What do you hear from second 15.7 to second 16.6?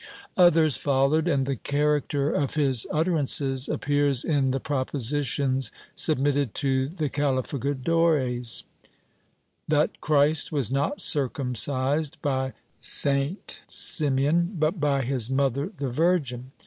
Virgin.